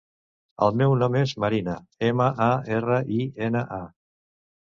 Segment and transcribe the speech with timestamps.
[0.67, 1.75] El meu nom és Marina:
[2.09, 3.81] ema, a, erra, i, ena, a.